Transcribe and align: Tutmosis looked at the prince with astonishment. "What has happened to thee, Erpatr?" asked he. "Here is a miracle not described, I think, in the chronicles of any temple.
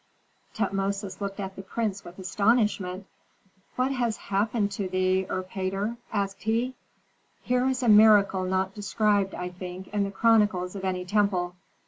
Tutmosis 0.55 1.21
looked 1.21 1.39
at 1.39 1.55
the 1.55 1.61
prince 1.61 2.03
with 2.03 2.17
astonishment. 2.17 3.05
"What 3.75 3.91
has 3.91 4.17
happened 4.17 4.71
to 4.71 4.87
thee, 4.89 5.27
Erpatr?" 5.29 5.95
asked 6.11 6.41
he. 6.41 6.73
"Here 7.43 7.67
is 7.67 7.83
a 7.83 7.87
miracle 7.87 8.43
not 8.43 8.73
described, 8.73 9.35
I 9.35 9.49
think, 9.49 9.89
in 9.89 10.03
the 10.03 10.09
chronicles 10.09 10.75
of 10.75 10.83
any 10.85 11.05
temple. 11.05 11.53